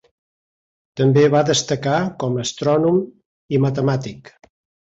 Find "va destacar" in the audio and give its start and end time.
1.35-1.99